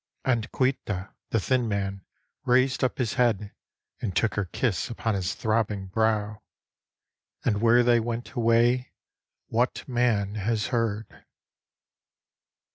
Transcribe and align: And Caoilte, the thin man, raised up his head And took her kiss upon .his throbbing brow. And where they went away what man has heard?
And 0.25 0.51
Caoilte, 0.51 1.13
the 1.29 1.39
thin 1.39 1.67
man, 1.67 2.03
raised 2.43 2.83
up 2.83 2.97
his 2.97 3.13
head 3.21 3.53
And 4.01 4.15
took 4.15 4.33
her 4.33 4.45
kiss 4.45 4.89
upon 4.89 5.13
.his 5.13 5.35
throbbing 5.35 5.85
brow. 5.89 6.41
And 7.45 7.61
where 7.61 7.83
they 7.83 7.99
went 7.99 8.31
away 8.31 8.93
what 9.49 9.87
man 9.87 10.33
has 10.41 10.65
heard? 10.73 11.23